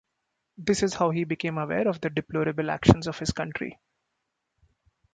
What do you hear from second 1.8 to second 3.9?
of the deplorable actions of his country.